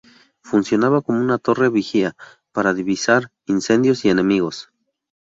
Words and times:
Funcionaba 0.41 1.03
como 1.03 1.19
una 1.19 1.37
torre 1.37 1.69
vigía 1.69 2.15
para 2.53 2.73
divisar 2.73 3.31
incendios 3.45 4.03
y 4.03 4.09
enemigos. 4.09 4.67